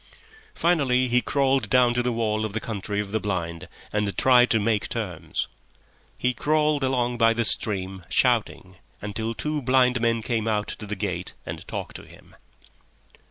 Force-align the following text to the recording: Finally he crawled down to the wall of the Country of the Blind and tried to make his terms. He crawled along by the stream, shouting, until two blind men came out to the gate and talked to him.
Finally 0.55 1.07
he 1.09 1.21
crawled 1.21 1.69
down 1.69 1.93
to 1.93 2.01
the 2.01 2.11
wall 2.11 2.43
of 2.43 2.53
the 2.53 2.59
Country 2.59 2.99
of 2.99 3.11
the 3.11 3.19
Blind 3.19 3.67
and 3.93 4.17
tried 4.17 4.49
to 4.49 4.59
make 4.59 4.81
his 4.85 4.89
terms. 4.89 5.47
He 6.17 6.33
crawled 6.33 6.83
along 6.83 7.19
by 7.19 7.35
the 7.35 7.45
stream, 7.45 8.03
shouting, 8.09 8.77
until 8.99 9.35
two 9.35 9.61
blind 9.61 10.01
men 10.01 10.23
came 10.23 10.47
out 10.47 10.69
to 10.79 10.87
the 10.87 10.95
gate 10.95 11.35
and 11.45 11.67
talked 11.67 11.97
to 11.97 12.03
him. 12.07 12.33